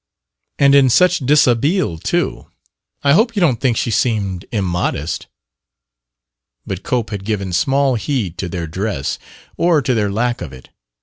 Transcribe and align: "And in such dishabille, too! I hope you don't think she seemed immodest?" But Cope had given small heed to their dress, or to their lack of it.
"And 0.57 0.73
in 0.73 0.89
such 0.89 1.19
dishabille, 1.19 1.99
too! 1.99 2.47
I 3.03 3.13
hope 3.13 3.35
you 3.35 3.39
don't 3.39 3.61
think 3.61 3.77
she 3.77 3.91
seemed 3.91 4.45
immodest?" 4.51 5.27
But 6.65 6.81
Cope 6.81 7.11
had 7.11 7.23
given 7.23 7.53
small 7.53 7.93
heed 7.93 8.35
to 8.39 8.49
their 8.49 8.65
dress, 8.65 9.19
or 9.57 9.79
to 9.83 9.93
their 9.93 10.11
lack 10.11 10.41
of 10.41 10.53
it. 10.53 10.69